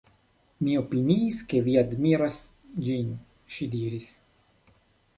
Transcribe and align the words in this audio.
Mi 0.67 0.71
opiniis 0.79 1.41
ke 1.51 1.61
vi 1.69 1.77
admiros 1.83 2.41
ĝin, 2.89 3.15
ŝi 3.57 3.73
diris. 3.77 4.13